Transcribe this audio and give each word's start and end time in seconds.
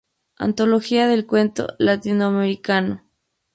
Antología 0.39 1.07
del 1.07 1.27
Cuento 1.27 1.75
Latinoamericano. 1.77 3.03